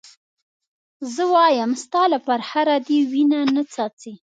زه 1.13 1.23
وایم 1.33 1.71
ستا 1.83 2.03
له 2.13 2.19
پرهره 2.25 2.75
دې 2.87 2.99
وینه 3.11 3.39
نه 3.55 3.63
څاڅي. 3.73 4.13